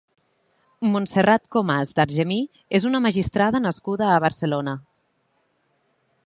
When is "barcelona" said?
4.25-4.75